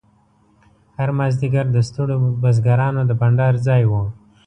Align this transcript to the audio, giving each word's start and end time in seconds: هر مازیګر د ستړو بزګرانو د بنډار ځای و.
هر 0.97 1.09
مازیګر 1.17 1.65
د 1.71 1.77
ستړو 1.87 2.17
بزګرانو 2.41 3.01
د 3.05 3.11
بنډار 3.21 3.53
ځای 3.67 3.83
و. 3.87 3.91